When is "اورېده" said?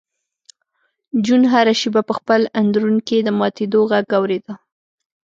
4.19-4.53